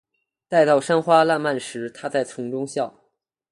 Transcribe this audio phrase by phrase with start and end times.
[0.47, 3.03] 待到山花烂漫时，她在丛中笑。